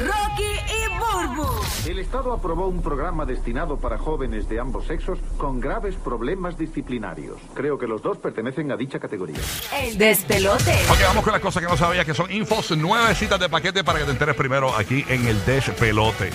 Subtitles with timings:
[0.00, 1.46] Rocky y Burbu.
[1.86, 7.38] El Estado aprobó un programa destinado para jóvenes de ambos sexos con graves problemas disciplinarios.
[7.54, 9.38] Creo que los dos pertenecen a dicha categoría.
[9.78, 10.72] El despelote.
[10.90, 13.84] Ok, vamos con las cosas que no sabías que son infos, nueve citas de paquete
[13.84, 16.30] para que te enteres primero aquí en el despelote.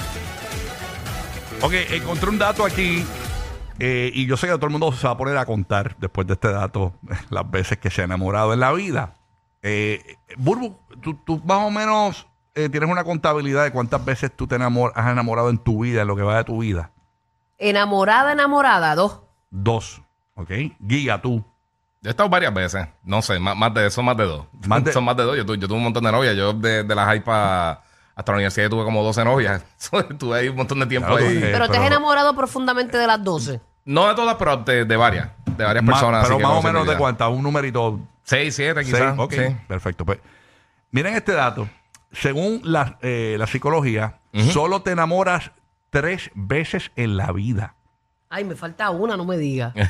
[1.62, 3.04] Ok, encontré un dato aquí
[3.80, 6.28] eh, y yo sé que todo el mundo se va a poner a contar después
[6.28, 6.94] de este dato
[7.32, 9.16] las veces que se ha enamorado en la vida.
[9.64, 14.48] Eh, Burbu, tú, tú más o menos eh, tienes una contabilidad de cuántas veces tú
[14.48, 16.92] te enamor- has enamorado en tu vida, en lo que va de tu vida.
[17.58, 19.22] Enamorada, enamorada, dos.
[19.50, 20.02] Dos,
[20.36, 20.50] ¿ok?
[20.80, 21.44] Guía tú.
[22.02, 22.88] Yo he estado varias veces.
[23.04, 24.46] No sé, más, más de son más de dos.
[24.68, 25.38] Más de- son más de dos.
[25.38, 26.36] Yo, tu- yo tuve un montón de novias.
[26.36, 27.82] Yo de, de la high pa-
[28.16, 29.64] hasta la universidad tuve como 12 novias.
[30.20, 31.40] tuve ahí un montón de tiempo Claro, ahí.
[31.40, 33.62] tú- eh, Pero te has pero- enamorado profundamente de las 12.
[33.86, 35.30] No de todas, pero de, de varias.
[35.46, 36.24] De varias Más- personas.
[36.24, 39.20] pero así que más o menos de cuántas, un numerito Seis, siete, Seis, quizás.
[39.20, 39.56] ok, Sí.
[39.68, 40.04] perfecto.
[40.04, 40.20] Pues,
[40.92, 41.70] miren este dato.
[42.16, 44.20] Según la, eh, la psicología,
[44.52, 45.52] solo te enamoras
[45.90, 47.76] tres veces en la vida.
[48.30, 49.74] Ay, me falta una, no me digas.
[49.76, 49.82] no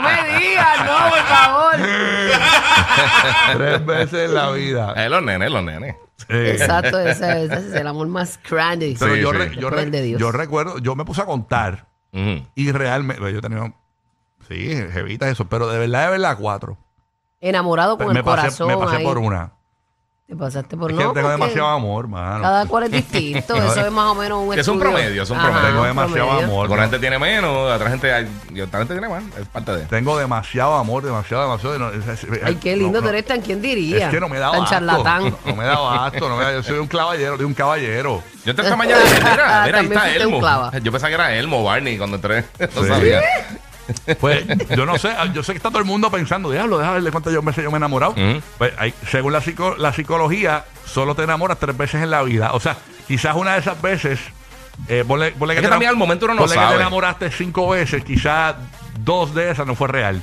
[0.00, 1.74] me digas, no, por favor.
[3.56, 4.94] tres veces en la vida.
[4.96, 5.94] Eh, los nenes, los nenes.
[6.28, 8.96] Eh, Exacto, ese, ese es el amor más grande.
[8.98, 9.36] pero Sí, yo, sí.
[9.38, 10.20] re- yo, Después de Dios.
[10.20, 12.44] yo recuerdo, yo me puse a contar Ujú.
[12.54, 13.72] y realmente, yo tenido,
[14.48, 16.76] sí, jevitas eso, pero de verdad, de verdad, cuatro.
[17.40, 19.04] Enamorado con me el pasé, corazón me pasé ahí.
[19.04, 19.52] por una.
[20.28, 22.42] Te pasaste por Es no, que tengo porque demasiado amor, mano.
[22.42, 23.56] Cada cual es distinto.
[23.56, 24.80] Eso es más o menos un Es un estudio.
[24.80, 25.68] promedio, es un Ajá, promedio.
[25.68, 26.44] Tengo un demasiado promedio.
[26.52, 26.68] amor.
[26.68, 26.76] ¿no?
[26.82, 29.24] gente tiene menos, otra gente, hay- y otra gente tiene más.
[29.40, 29.86] Es parte de.
[29.86, 31.78] Tengo demasiado amor, demasiado, demasiado.
[31.78, 33.08] no- es- es- Ay, qué lindo no, tú no.
[33.08, 34.04] eres tan, ¿quién diría?
[34.08, 34.74] Es que no me da Tan abasto.
[34.74, 35.34] charlatán.
[35.46, 36.28] No me da abasto.
[36.28, 38.22] No me da, yo soy un caballero, de un caballero.
[38.44, 40.40] Yo entré esta mañana y dije, mira, mira, ahí También está fuiste un Elmo.
[40.40, 40.78] clava.
[40.78, 42.44] Yo pensaba que era Elmo Barney cuando entré.
[42.74, 42.86] No Sí.
[42.88, 43.22] sabía.
[44.20, 44.44] Pues
[44.76, 47.10] yo no sé, yo sé que está todo el mundo pensando, diablo, déjame ver de
[47.10, 48.14] cuántas yo me he enamorado.
[48.58, 52.52] Pues hay- según la, psico- la psicología, solo te enamoras tres veces en la vida.
[52.52, 54.20] O sea, quizás una de esas veces,
[54.88, 56.74] eh, ponle, ponle Es que te también al momento uno no ponle que sabe.
[56.76, 58.56] te enamoraste cinco veces, quizás
[59.00, 60.22] dos de esas no fue real.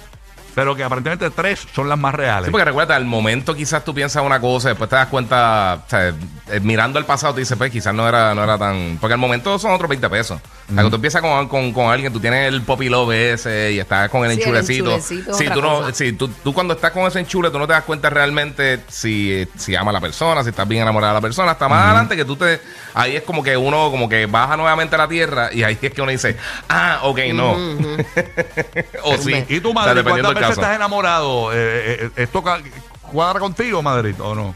[0.55, 2.45] Pero que aparentemente tres son las más reales.
[2.45, 5.89] Sí, porque recuerda, al momento quizás tú piensas una cosa, después te das cuenta, o
[5.89, 8.97] sea, eh, mirando el pasado, te dices, pues quizás no era, no era tan.
[9.01, 10.37] Porque al momento son otros 20 pesos.
[10.37, 13.73] O sea, cuando tú empiezas con, con, con alguien, tú tienes el poppy love ese
[13.73, 14.95] y estás con el Sí, el enchulecito.
[14.95, 17.73] es Sí, tú, no, sí, tú, tú cuando estás con ese enchule, tú no te
[17.73, 21.21] das cuenta realmente si, si ama a la persona, si estás bien enamorada de la
[21.21, 21.51] persona.
[21.51, 22.61] Hasta más adelante que tú te.
[22.93, 25.91] Ahí es como que uno, como que baja nuevamente a la tierra y ahí es
[25.93, 26.37] que uno dice,
[26.69, 27.51] ah, ok, no.
[29.03, 29.43] o sí.
[29.49, 30.61] ¿Y tú, O sea, dependiendo del caso.
[30.61, 31.51] estás enamorado?
[31.53, 32.43] Eh, eh, eh, ¿Esto
[33.11, 34.55] cuadra contigo, Madrid, o no?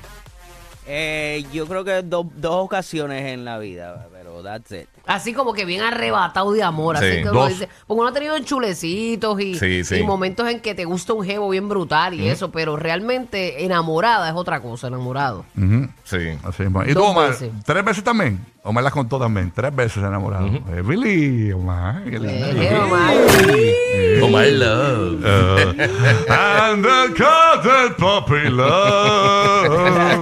[0.91, 4.87] Eh, yo creo que do- dos ocasiones en la vida, pero that's it.
[5.05, 6.97] Así como que bien arrebatado de amor.
[6.97, 7.49] Sí, así que uno dos.
[7.49, 7.69] dice.
[7.85, 9.97] Porque uno ha tenido enchulecitos y, Sí, sí.
[9.97, 14.29] y momentos en que te gusta un jevo bien brutal y eso, pero realmente enamorada
[14.29, 15.45] es otra cosa, enamorado.
[15.55, 15.89] Ujú.
[16.09, 16.37] Sí.
[16.43, 16.83] Así mismo.
[16.83, 17.29] ¿Y Dos tú, Omar?
[17.29, 17.51] veces.
[17.65, 18.43] ¿Tres veces también?
[18.63, 19.51] Omar las contó también.
[19.55, 20.47] Tres veces enamorado.
[20.47, 22.03] Eh, Billy, Omar.
[22.03, 22.29] qué lindo.
[22.61, 23.13] Eh, Omar.
[23.47, 25.23] Eh, Oh my love.
[25.23, 25.89] eh,
[26.29, 29.69] and the cotton puppy love.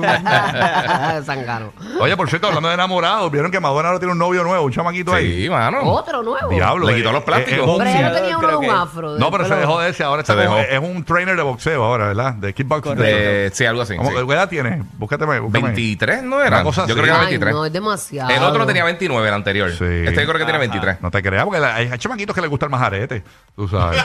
[1.25, 1.72] Sangano.
[2.00, 4.72] Oye, por cierto, hablando de enamorados, ¿vieron que Madonna ahora tiene un novio nuevo, un
[4.72, 5.44] chamaquito ahí?
[5.44, 5.81] Sí, mano.
[5.84, 6.50] Otro nuevo.
[6.50, 6.86] Diablo.
[6.88, 7.64] Le eh, quitó los eh, plásticos.
[7.68, 9.18] es un- Pero ella no tenía uno de un que- afro.
[9.18, 10.04] no, pero se dejó de ese.
[10.04, 10.69] Ahora está Se como- dejó.
[10.86, 12.34] es un trainer de boxeo ahora, ¿verdad?
[12.36, 12.96] De kickboxing.
[12.96, 13.96] De- sí, algo así.
[13.98, 14.16] ¿Cómo, sí.
[14.28, 14.84] ¿Qué edad tiene?
[14.98, 15.40] Búscateme.
[15.40, 15.69] búscame.
[15.77, 16.57] 23 no era.
[16.57, 16.93] Una cosa yo así.
[16.93, 17.53] creo que era Ay, 23.
[17.55, 18.29] no, es demasiado.
[18.29, 19.71] el otro tenía 29, el anterior.
[19.71, 19.83] Sí.
[19.85, 21.01] Este yo creo que tiene 23.
[21.01, 23.23] No te creas, porque la- hay, chamaquitos que les gusta el majarete.
[23.55, 24.01] Tú sabes.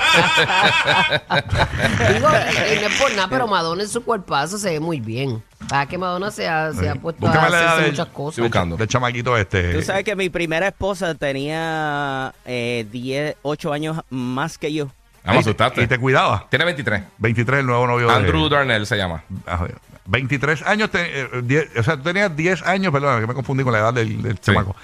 [2.14, 5.42] Digo, eh, no es por nada, pero Madonna en su cuerpazo se ve muy bien.
[5.68, 8.06] Para que Madonna se ha, se ha puesto a Búscame la edad hacerse del- muchas
[8.08, 8.42] Estoy cosas.
[8.44, 8.76] buscando.
[8.76, 9.74] Del chamaquito este.
[9.74, 14.88] Tú sabes que mi primera esposa tenía eh, 10, 8 años más que yo.
[15.24, 15.82] Ah, me asustaste.
[15.82, 16.46] Y te cuidaba.
[16.50, 17.02] Tiene 23.
[17.18, 19.22] 23, el nuevo novio de- Andrew Darnell se llama.
[19.46, 19.66] Ah.
[20.12, 23.64] 23 años, te- eh, diez- o sea, tú tenías 10 años, perdón, que me confundí
[23.64, 24.76] con la edad del, del chamaco.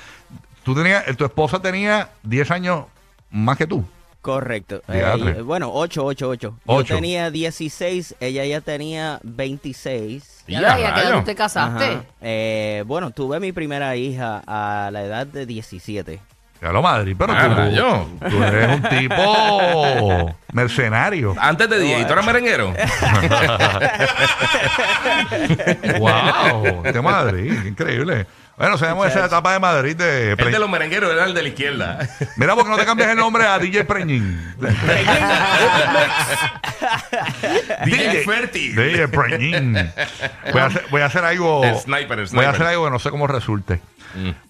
[0.65, 2.85] Tú tenías, tu esposa tenía 10 años
[3.31, 3.85] más que tú.
[4.23, 4.83] Correcto.
[4.89, 6.55] Eh, bueno, 8, 8, 8.
[6.67, 6.89] Ocho.
[6.89, 10.45] Yo tenía 16, ella ya tenía 26.
[10.49, 11.19] Ya, Ya, ¿y a qué edad rayo.
[11.21, 11.99] tú te casaste?
[12.21, 16.21] Eh, bueno, tuve mi primera hija a la edad de 17.
[16.61, 21.35] Ya lo Madrid, pero Ah, tú, eres un tipo mercenario.
[21.39, 22.75] Antes de 10, ¿y tú eras merenguero?
[25.99, 28.27] wow, de Madrid, increíble.
[28.59, 30.33] Bueno, sabemos esa etapa de Madrid de...
[30.33, 32.09] El de los merengueros era el de la izquierda.
[32.37, 34.55] Mira, porque no te cambias el nombre a DJ Preñín.
[37.85, 38.73] DJ Ferti.
[38.73, 39.75] DJ Preñín.
[40.53, 41.63] Voy a hacer, voy a hacer algo...
[41.65, 42.49] El sniper, el Voy a sniper.
[42.49, 43.81] hacer algo que no sé cómo resulte.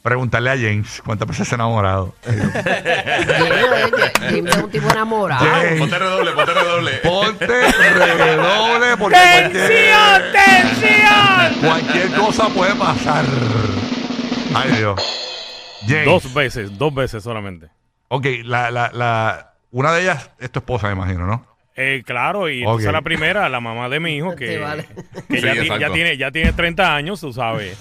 [0.02, 2.14] preguntarle a James cuántas veces se ha enamorado.
[2.24, 2.54] James,
[4.56, 5.44] es un tipo enamorado.
[5.44, 5.80] James.
[5.80, 6.92] Ponte redoble, ponte redoble.
[7.02, 11.54] Ponte redoble porque cualquier, ¡Tensión!
[11.60, 13.24] cualquier cosa puede pasar.
[14.64, 15.00] Ay, Dios.
[15.86, 16.04] James.
[16.06, 17.68] Dos veces, dos veces solamente.
[18.08, 21.46] Ok, la, la, la, una de ellas es tu esposa, me imagino, ¿no?
[21.76, 22.68] Eh, claro, y Ok.
[22.70, 24.84] entonces la primera, la mamá de mi hijo, que, Sí, vale.
[25.28, 25.78] que Sí, ya, ti- exacto.
[25.78, 27.78] ya tiene, ya tiene 30 años, tú sabes.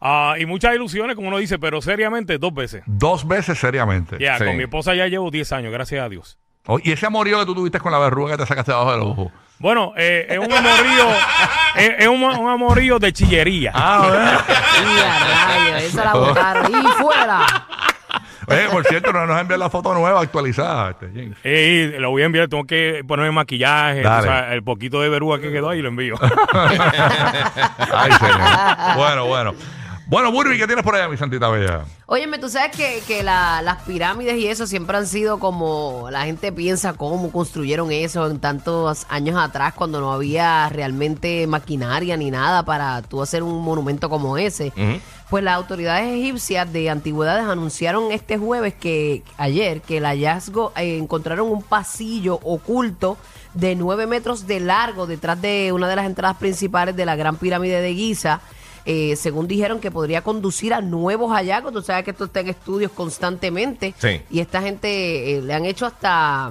[0.00, 2.82] Ah, y muchas ilusiones, como uno dice, pero seriamente dos veces.
[2.86, 4.16] Dos veces seriamente.
[4.20, 4.44] Ya, Sí.
[4.44, 6.38] con mi esposa ya llevo 10 años, gracias a Dios.
[6.70, 9.00] Oh, y ese amorío que tú tuviste con la verruga que te sacaste debajo del
[9.00, 9.32] ojo.
[9.58, 11.08] Bueno, eh, es un amorío,
[11.74, 13.72] es, es un, un amorío de chillería.
[13.74, 14.44] Ah,
[14.78, 16.70] Y a rayos, esa la botaron.
[16.84, 17.46] Y fuera.
[18.48, 21.38] Oye, por cierto, no nos enviado la foto nueva actualizada, este, James.
[21.42, 25.40] Eh, lo voy a enviar, tengo que ponerme maquillaje, o sea, el poquito de verruga
[25.40, 26.16] que quedó ahí lo envío.
[27.92, 28.40] Ay, señor.
[28.96, 29.54] Bueno, bueno.
[30.10, 31.84] Bueno, Burby, ¿qué tienes por allá, mi santita bella?
[32.06, 36.22] Óyeme, tú sabes que, que la- las pirámides y eso siempre han sido como la
[36.24, 42.30] gente piensa cómo construyeron eso en tantos años atrás cuando no había realmente maquinaria ni
[42.30, 44.72] nada para tú hacer un monumento como ese.
[45.28, 50.96] Pues las autoridades egipcias de antigüedades anunciaron este jueves que ayer que el hallazgo eh,
[50.96, 53.18] encontraron un pasillo oculto
[53.52, 57.36] de 9 metros de largo detrás de una de las entradas principales de la Gran
[57.36, 58.40] Pirámide de Giza.
[58.90, 61.74] Eh, según dijeron que podría conducir a nuevos hallazgos.
[61.74, 63.94] Tú sabes que esto está en estudios constantemente.
[63.98, 64.22] Sí.
[64.30, 66.50] Y esta gente eh, le han hecho hasta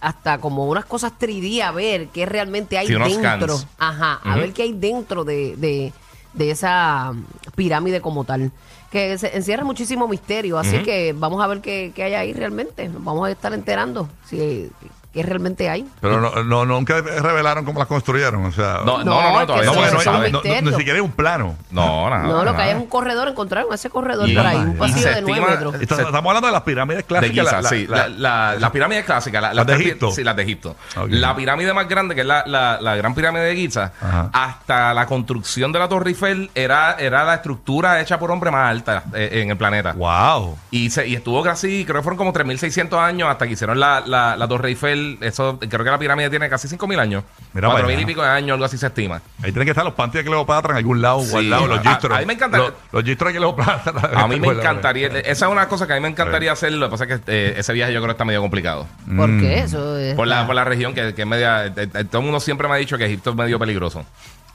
[0.00, 3.58] hasta como unas cosas 3D a ver qué realmente hay Sí, dentro.
[3.78, 5.92] Ajá, a ver qué hay dentro de, de,
[6.34, 7.12] de esa
[7.56, 8.52] pirámide como tal.
[8.92, 12.88] Que se encierra muchísimo misterio, así que vamos a ver qué, qué hay ahí realmente.
[12.88, 14.70] Nos vamos a estar enterando si
[15.12, 15.86] qué realmente hay.
[16.00, 18.80] Pero no, no, nunca revelaron cómo las construyeron, o sea...
[18.84, 20.62] No, no, No, no, que todavía no, es un misterio.
[20.70, 21.56] ni siquiera hay un plano.
[21.70, 22.22] No, nada.
[22.24, 25.22] no, lo que hay es un corredor, encontraron ese corredor por ahí, un pasillo de
[25.22, 25.74] 9 estima- metros.
[25.80, 27.44] Estamos hablando de las pirámides De clásicas.
[27.46, 27.86] Giza, la- sí.
[27.88, 29.40] la- La, la, la pirámide clásica.
[29.40, 30.10] La, Las de Egipto.
[30.12, 30.76] Sí, las de Egipto.
[31.08, 34.30] La pirámide más grande, que es la, la, la gran pirámide de Giza, Ajá.
[34.32, 38.70] hasta la construcción de la Torre Eiffel era, era la estructura hecha por hombre más
[38.70, 39.92] alta eh, en el planeta.
[39.94, 40.56] Wow.
[40.70, 44.02] Y, se, y estuvo casi, creo que fueron como 3.600 años hasta que hicieron la,
[44.06, 44.99] la, la Torre Eiffel.
[45.20, 47.24] Eso, creo que la pirámide tiene casi 5.000 años.
[47.52, 48.00] Mira para 4.000 allá.
[48.00, 49.16] y pico de años, algo así se estima.
[49.42, 51.30] Ahí tienen que estar los panties de Cleopatra en algún lado, Sí.
[51.30, 52.16] guardados, los A- gistros.
[52.16, 53.92] a mí me encantaría- Los, los gistros de Cleopatra.
[54.22, 54.64] A mí me Guardados.
[54.70, 57.20] encantaría, esa es una cosa que a mí me encantaría hacer, lo que pasa es
[57.20, 58.86] que eh, ese viaje yo creo que está medio complicado.
[59.16, 59.40] ¿Por Mm.
[59.40, 59.58] qué?
[59.60, 62.24] Eso es Por la, por la región que, que es media, eh, eh, todo el
[62.24, 64.04] mundo siempre me ha dicho que Egipto es medio peligroso.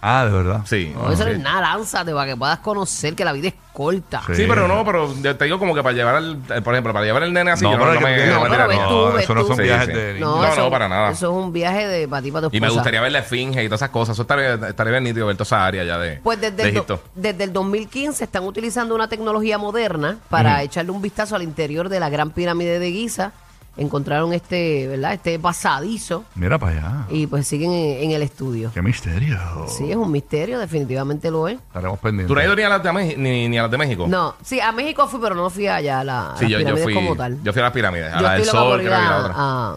[0.08, 0.62] Ah, de verdad.
[0.66, 0.92] Sí.
[0.94, 4.22] No, eso no es nada, lánzate para que puedas conocer que la vida es corta.
[4.28, 4.36] Sí.
[4.36, 6.94] Sí, pero no, pero yo te digo como que para llevar el, eh, por ejemplo,
[6.94, 9.06] para llevar el nene así, No, yo no, que- me, no no, pero ves tú,
[9.14, 9.48] ves eso no tú.
[9.48, 9.94] son Sí, viajes sí.
[9.94, 10.38] de niños.
[10.38, 11.10] No, eso- no, para nada.
[11.12, 12.80] Eso es un viaje de para ti, para tu Y me esposa.
[12.82, 14.14] gustaría ver la esfinge y todas esas cosas.
[14.16, 16.74] Eso estaría, estaría bien nítido ver toda esa área ya de, Pues desde de el,
[16.76, 17.02] do- Egipto.
[17.16, 22.00] desde el 2015 están utilizando una tecnología moderna para echarle un vistazo al interior de
[22.00, 23.32] la Gran Pirámide de Giza.
[23.78, 25.14] Encontraron este, ¿verdad?
[25.14, 27.06] Este pasadizo Mira para allá.
[27.10, 28.72] y pues siguen en, en el estudio.
[28.74, 29.38] Qué misterio.
[29.68, 31.56] Sí, es un misterio, definitivamente lo es.
[31.60, 32.28] Estaremos pendientes.
[32.28, 34.06] ¿Tú no has ido ni a las de, Meji- ni, ni a las de México?
[34.08, 36.58] No, sí, a México fui, pero no fui allá a, la, a Sí, las yo,
[36.60, 37.38] yo pirámides fui, como tal.
[37.44, 38.14] yo fui a las pirámides.
[38.14, 39.34] A Yo la del estoy loca Sol, ir creo que y la a- otra.
[39.38, 39.76] a-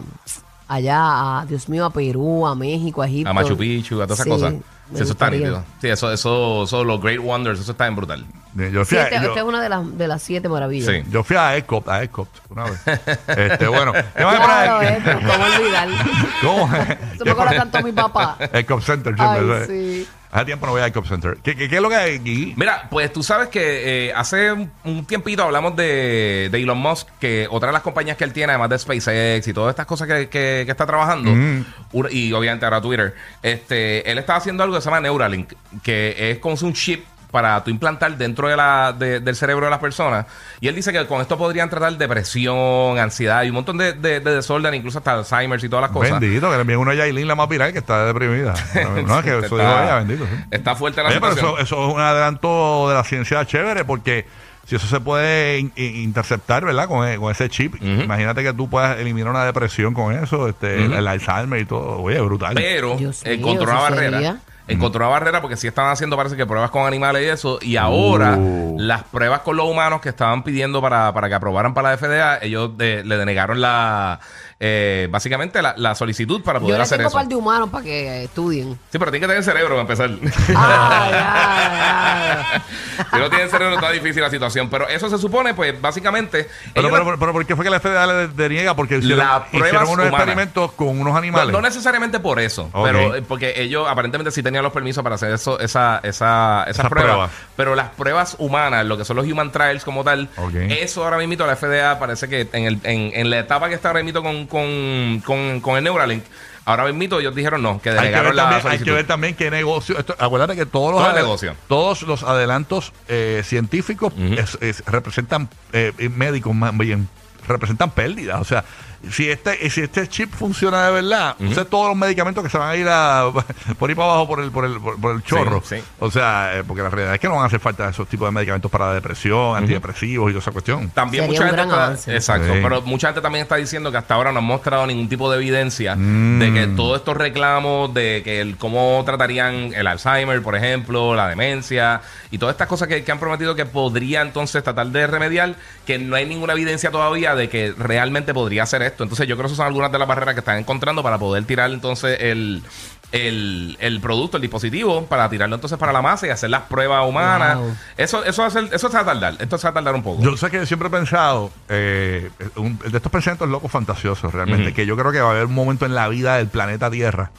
[0.69, 3.29] allá, a, Dios mío, a Perú, a México, a Egipto.
[3.29, 4.53] A Machu Picchu, a todas esas Sí, cosas.
[4.93, 5.63] Sí, eso está nítido.
[5.81, 8.25] Sí, eso, eso, eso, los Great Wonders, eso está bien brutal.
[8.55, 10.87] Yo Sí, fui, a, esta, yo, esta es una de las, de las siete maravillas.
[10.87, 11.03] Sí.
[11.11, 12.81] yo fui a Ecop, a Ecop una vez.
[13.27, 13.91] este, bueno.
[13.93, 15.89] ¿qué más Claro, ¿cómo olvidar?
[16.41, 16.69] ¿Cómo?
[17.13, 18.37] Eso me acuerda tanto mi papá.
[18.51, 19.67] Ecop Center, Ay, siempre.
[19.67, 20.07] sí.
[20.31, 21.37] Hace tiempo no voy a Ecop Center.
[21.43, 22.53] ¿Qué, qué, qué es lo que hay aquí?
[22.55, 27.07] Mira, pues tú sabes que eh, hace un, un tiempito hablamos de, de Elon Musk,
[27.19, 30.07] que otra de las compañías que él tiene, además de SpaceX y todas estas cosas
[30.07, 31.65] que, que- que está trabajando, Mm.
[32.11, 36.37] y obviamente ahora Twitter, este, él está haciendo algo que se llama Neuralink, que es
[36.37, 40.25] como un chip para tú implantar dentro de la, de- del cerebro de las personas.
[40.61, 44.19] Y él dice que con esto podrían tratar depresión, ansiedad y un montón de, de,
[44.19, 46.19] de desorden, incluso hasta Alzheimer y todas las cosas.
[46.19, 48.53] Bendito, que le envíen una Yailin la más viral que está deprimida.
[49.05, 50.25] No, es que eso Está- ella, bendito.
[50.25, 50.43] sí.
[50.51, 54.25] Está fuerte la Oye, pero eso, eso es un adelanto de la ciencia chévere porque
[54.65, 56.87] si eso se puede in- in- interceptar, ¿verdad?
[56.87, 60.83] Con, e- con ese chip, imagínate que tú puedas eliminar una depresión con eso, este,
[60.85, 61.99] el Alzheimer y todo.
[62.01, 62.53] Oye, brutal.
[62.55, 64.17] Pero encontró una barrera.
[64.17, 64.37] sería.
[64.69, 67.59] Encontró una barrera porque sí estaban haciendo, parece que pruebas con animales y eso.
[67.61, 68.75] Y ahora, Uh.
[68.79, 72.37] las pruebas con los humanos que estaban pidiendo para, para que aprobaran para la FDA,
[72.41, 74.19] ellos de- le denegaron la.
[74.59, 77.17] Eh, básicamente la, la solicitud para poder Yo hacer tengo eso.
[77.17, 78.73] un par de humanos para que estuden.
[78.91, 80.09] Sí, pero tiene que tener cerebro para empezar.
[80.55, 82.63] Ah, ya, ya.
[83.13, 84.69] si no tienen cerebro está difícil la situación.
[84.69, 86.47] Pero eso se supone, pues, básicamente...
[86.73, 88.75] Pero, ellos- pero, pero, ¿por qué fue que la FDA le deniega?
[88.75, 90.11] Porque hicieron, pruebas hicieron unos humanas.
[90.13, 91.51] experimentos con unos no, animales.
[91.53, 95.31] no necesariamente por eso, pero eh, porque ellos aparentemente sí tenían los permisos para hacer
[95.31, 97.31] eso, esa, esa, esas, Esas pruebas, pruebas.
[97.55, 100.29] Pero las pruebas humanas, lo que son los human trials como tal,
[100.69, 103.89] eso ahora mismo la FDA parece que en, el, en, en la etapa que está
[103.89, 106.23] ahora mismo con, con, con, con el Neuralink,
[106.65, 109.35] ahora mismo ellos dijeron no, que hay que, ver la también, hay que ver también
[109.35, 109.97] qué negocio.
[109.97, 111.55] Esto, acuérdate que todos los, negocio.
[111.67, 117.07] todos los adelantos eh, científicos es- es- representan eh, médicos más bien
[117.47, 118.39] representan pérdidas.
[118.41, 118.63] O sea,
[119.11, 122.57] si este si este chip funciona de verdad, o sea, todos los medicamentos que se
[122.57, 123.31] van a ir a,
[123.79, 125.61] por ahí para abajo por el por el, por, por el chorro.
[125.65, 125.83] Sí, sí.
[125.99, 128.27] O sea, eh, porque la realidad es que no van a hacer falta esos tipos
[128.27, 130.89] de medicamentos para la depresión, antidepresivos y toda esa cuestión.
[130.89, 132.59] También Sería mucha gente está, exacto, Sí.
[132.61, 135.37] pero mucha gente también está diciendo que hasta ahora no han mostrado ningún tipo de
[135.37, 136.39] evidencia Mm.
[136.39, 141.27] de que todos estos reclamos de que el cómo tratarían el Alzheimer, por ejemplo, la
[141.29, 145.55] demencia y todas estas cosas que, que han prometido que podría entonces tratar de remediar,
[145.85, 149.03] que no hay ninguna evidencia todavía de que realmente podría hacer esto.
[149.03, 151.43] Entonces yo creo que esas son algunas de las barreras que están encontrando para poder
[151.45, 152.63] tirar entonces el
[153.11, 157.07] el, el producto, el dispositivo, para tirarlo entonces para la masa y hacer las pruebas
[157.07, 157.57] humanas.
[157.57, 157.75] Wow.
[157.97, 159.35] Eso, eso, eso se va a tardar.
[159.39, 160.21] Esto se va a tardar un poco.
[160.21, 164.85] Yo sé que siempre he pensado, eh, un- de estos pensamientos locos fantasiosos realmente, que
[164.85, 167.31] yo creo que va a haber un momento en la vida del planeta Tierra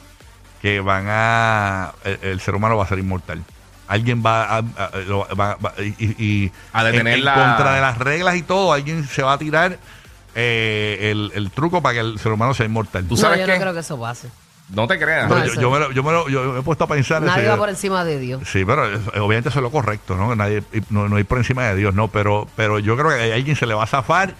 [0.61, 1.93] que van a.
[2.03, 3.41] El, el ser humano va a ser inmortal.
[3.91, 4.57] Alguien va a.
[4.57, 4.63] a-
[5.37, 6.05] va- va- y,
[6.45, 9.33] y- A detener en, en la- contra de las reglas y todo, alguien se va
[9.33, 9.77] a tirar
[10.35, 13.03] eh, el, el truco para que el ser humano sea inmortal.
[13.05, 13.53] Tú No, sabes yo qué?
[13.55, 14.29] no creo que eso pase.
[14.69, 15.29] No te creas.
[15.29, 17.21] No, yo, yo me lo, yo, me lo- yo me he puesto a pensar.
[17.21, 18.41] Nadie ese- va por encima de Dios.
[18.45, 18.83] Sí, pero
[19.21, 20.33] obviamente eso es lo correcto, ¿no?
[20.35, 22.07] Nadie, no, no ir por encima de Dios, ¿no?
[22.07, 24.33] Pero, pero yo creo que a alguien se le va a zafar,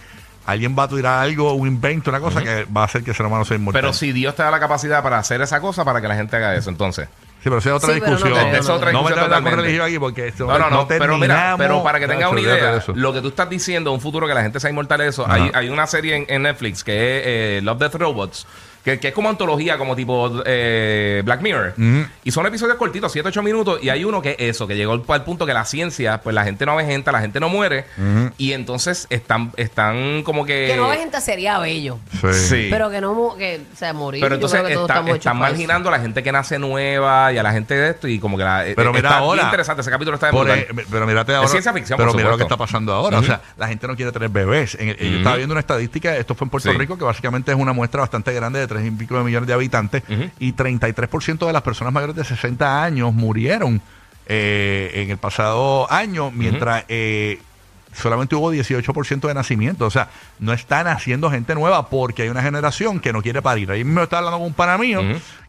[0.45, 3.17] alguien va a tirar algo, un invento, una cosa que va a hacer que el
[3.17, 3.81] ser humano sea inmortal.
[3.81, 6.37] Pero si Dios te da la capacidad para hacer esa cosa, para que la gente
[6.37, 7.09] haga eso, entonces.
[7.41, 8.33] Sí, pero esa es otra Sí, no discusión.
[8.37, 10.87] creo, Es otra no discusión me religión aquí porque esto- No, no, no.
[10.87, 12.93] Pero mira, pero para que tengas una idea, de eso.
[12.95, 15.69] lo que tú estás diciendo, un futuro que la gente sea inmortal eso, hay, hay
[15.69, 18.45] una serie en, en Netflix que es eh, Love Death Robots.
[18.83, 21.73] Que, que es como antología, como tipo eh, Black Mirror.
[22.23, 23.79] Y son episodios cortitos, 7, 8 minutos.
[23.83, 26.33] Y hay uno que es eso, que llegó al, al punto que la ciencia, pues
[26.33, 27.85] la gente no avejenta, la gente no muere.
[28.37, 30.67] Y entonces están, están como que.
[30.67, 31.99] Que no gente sería bello.
[32.21, 32.33] Sí.
[32.33, 32.67] Sí.
[32.69, 34.21] Pero que no, mu- que, o sea, morir.
[34.21, 37.31] Pero entonces creo que todos está- estamos están marginando a la gente que nace nueva
[37.33, 39.35] y a la gente de esto y como que la, Pero eh, mira está ahora.
[39.35, 41.47] bien interesante ese capítulo está de Por e- pero mírate ahora.
[41.47, 43.19] ciencia ficción, Pero por mira lo que está pasando ahora.
[43.19, 44.75] O sea, la gente no quiere tener bebés.
[44.79, 46.77] En el- Yo estaba viendo una estadística, esto fue en Puerto Sí.
[46.77, 49.53] Rico, que básicamente es una muestra bastante grande de tres y pico de millones de
[49.53, 50.03] habitantes.
[50.07, 50.29] Ujú.
[50.39, 53.81] Y 33% de las personas mayores de 60 años murieron
[54.27, 57.39] eh, en el pasado año, mientras eh,
[57.93, 59.85] solamente hubo 18% de nacimiento.
[59.85, 60.09] O sea,
[60.39, 63.71] no está naciendo gente nueva porque hay una generación que no quiere parir.
[63.71, 65.01] Ahí me estaba hablando con un pana mío.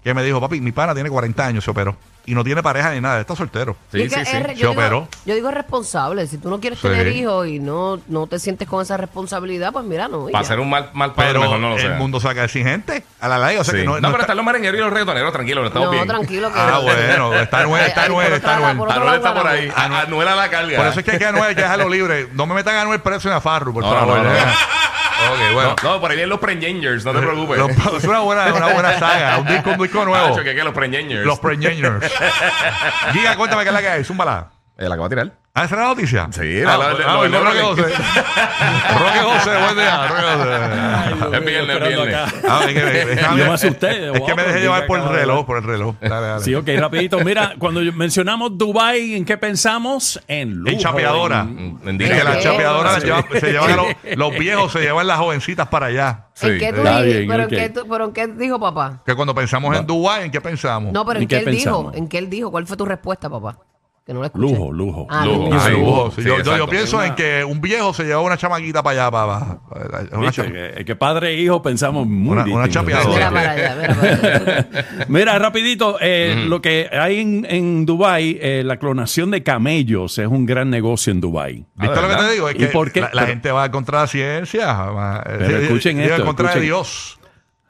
[0.02, 1.97] Que me dijo, papi, mi pana tiene 40 años, se operó.
[2.25, 3.76] Y no tiene pareja ni nada, está soltero.
[3.90, 4.25] Sí, sí, sí.
[4.26, 6.25] Se yo, digo, yo digo es responsable.
[6.28, 6.87] Si tú no quieres Sí.
[6.87, 10.28] tener hijos y no, no te sientes con esa responsabilidad, pues mira, no.
[10.28, 10.49] y Para ya.
[10.49, 11.97] ser un mal, mal padre, Pero mejor no lo el sea.
[11.97, 13.61] mundo saca sin gente a la larga.
[13.62, 13.80] O sea Sí.
[13.80, 15.92] que no, no, no pero está- están los merengueros y los reggaetoneros, tranquilos, estamos No,
[15.92, 16.06] bien.
[16.06, 16.61] tranquilo que.
[16.61, 18.76] Ah, bueno, está Anuel, está Ay, ay, Anuel, por está otra- Anuel.
[18.78, 19.66] por está por ahí.
[19.66, 19.99] ganamos.
[19.99, 20.76] A- Anuel a la carga.
[20.76, 22.28] Por eso es que hay que Anuel, hay que dejarlo libre.
[22.35, 24.18] No me metan a Anuel preso en Afarru, por No, favor.
[24.18, 24.37] no, no, no.
[25.30, 25.76] ok, bueno.
[25.82, 27.58] No, no, por ahí vienen los Preñangers, no te preocupes.
[27.58, 29.38] Los- es una buena, una buena saga.
[29.38, 30.28] Un disco, un disco nuevo.
[30.28, 31.24] Nacho, que que los Preñangers.
[31.26, 32.12] Los Preñangers.
[33.12, 34.04] Giga, cuéntame qué es la que hay.
[34.04, 34.50] Zúmbala.
[34.78, 35.32] Eh, la que va a tirar.
[35.54, 36.28] ¿Ah, esa es la noticia?
[36.32, 37.82] Sí, ah, la- la- ah, la- oye, la- Roque la- José.
[38.99, 40.06] Roque José, buen día.
[40.09, 41.37] Roque José.
[41.37, 42.16] Es viernes, es viernes.
[42.49, 44.12] Ah, es que, es Yo me asusté.
[44.14, 45.94] Es que me dejé ¿qué llevar por el reloj, por el reloj.
[46.00, 46.42] Dale, dale.
[46.42, 47.21] Sí, ok, rapidito.
[47.21, 50.18] Mira, cuando mencionamos Dubai, ¿en qué pensamos?
[50.26, 50.71] En lujo.
[50.73, 51.40] En chapeadora.
[51.42, 55.18] en- En Es que las chapeadoras se llevan a los, los viejos, se llevan las
[55.18, 56.28] jovencitas para allá.
[56.40, 56.59] ¿En Sí.
[56.59, 57.52] qué tú bien, ¿Pero, ok.
[57.52, 59.02] en qué tú- ¿Pero en qué dijo papá?
[59.04, 60.94] Que cuando pensamos en Dubái, ¿en qué pensamos?
[60.94, 61.92] No, pero ¿En ¿en qué qué él dijo?
[61.94, 62.50] ¿En qué él dijo?
[62.50, 63.59] ¿Cuál fue tu respuesta, papá?
[64.04, 64.52] Que no lo escuché.
[64.52, 65.06] Lujo, lujo.
[65.09, 65.44] Ah, Lujo.
[65.44, 65.54] lujo.
[65.54, 65.71] Ah, Sí.
[65.73, 66.11] lujo.
[66.11, 66.66] Sí, yo, yo- yo exacto.
[66.68, 70.42] pienso en que un viejo se lleva una chamaquita para allá, para, para- una, Viste,
[70.42, 73.30] cha- que, que padre e hijo pensamos muy Una- una chapeadora.
[73.30, 74.66] Mira para allá, mira para allá.
[75.09, 80.26] Mira, rapidito, eh, lo que hay en, en Dubái, eh, la clonación de camellos es
[80.26, 81.64] un gran negocio en Dubái.
[81.76, 82.49] ¿Viste lo que te digo?
[82.49, 83.02] Es ¿Y que por qué?
[83.02, 84.66] La, la Pero- gente va contra la ciencia.
[84.73, 86.66] va- Pero sí, escuchen digo, esto, contra de escuchen.
[86.66, 87.21] Dios.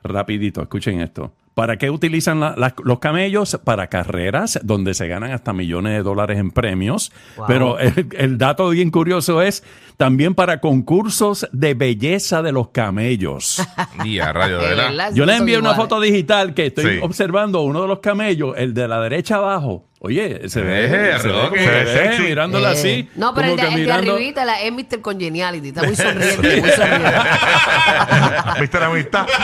[0.03, 1.35] Rapidito, escuchen esto.
[1.55, 3.61] ¿Para qué utilizan la- los camellos?
[3.63, 7.13] Para carreras donde se ganan hasta millones de dólares en premios.
[7.37, 7.47] Wow.
[7.47, 9.63] Pero el, el dato bien curioso es
[9.99, 13.63] también para concursos de belleza de los camellos.
[14.05, 15.13] Y a radio, de De verdad.
[15.15, 16.99] Yo le envié una foto digital que estoy Sí.
[17.03, 19.85] observando uno de los camellos, el de la derecha abajo.
[20.05, 22.23] Oye, se ve, Eh, se ve Se ve que, sexy.
[22.23, 23.09] mirándola Eh, así.
[23.15, 25.01] No, pero el de, que el de mirando- arribita la, es Mr.
[25.01, 25.69] Congeniality.
[25.69, 27.11] Está muy sonriente, muy sonriente.
[28.61, 29.27] ¿Viste la amistad?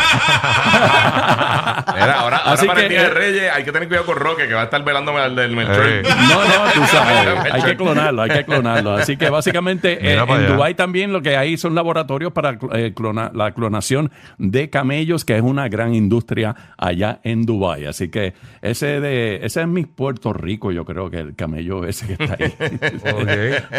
[1.96, 4.06] Era, ahora, ahora Así para el que, Día de eh, Reyes hay que tener cuidado
[4.06, 5.86] con Roque, que va a estar velándome al del Melchor.
[5.88, 6.02] Eh.
[6.02, 7.52] No, no, tú sabes.
[7.52, 8.92] hay que clonarlo, hay que clonarlo.
[8.94, 10.48] Así que básicamente eh, en allá.
[10.48, 15.36] Dubái también lo que hay son laboratorios para eh, clona- la clonación de camellos, que
[15.36, 17.84] es una gran industria allá en Dubái.
[17.86, 22.06] Así que ese de ese es mi Puerto Rico, yo creo que el camello ese
[22.06, 22.54] que está ahí.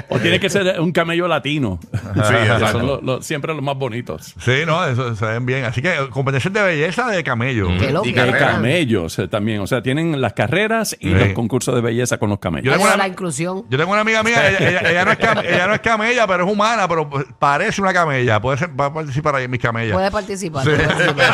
[0.10, 1.80] o tiene que ser un camello latino.
[1.92, 1.92] Sí,
[2.72, 4.36] son los- los- siempre los más bonitos.
[4.40, 5.66] Sí, no, eso se ven bien.
[5.66, 7.70] Así que competencia de belleza de camello.
[8.04, 9.62] Y De camellos eh, también.
[9.62, 11.16] O sea, tienen las carreras y Sí.
[11.16, 12.66] los concursos de belleza con los camellos.
[12.66, 13.66] Yo tengo una- la inclusión.
[13.70, 16.28] Yo tengo una amiga mía, ella, ella- ella no es cam- ella no es camella,
[16.28, 17.10] pero es humana, pero
[17.40, 18.40] parece una camella.
[18.42, 19.94] Puede ser, va a participar ahí en mis camellas.
[19.94, 20.64] Puede participar.
[20.64, 20.70] Sí.
[20.72, 21.34] puede participar.